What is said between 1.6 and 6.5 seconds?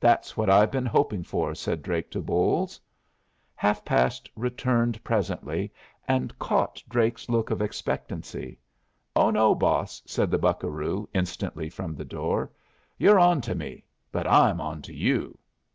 Drake to Bolles. Half past returned presently and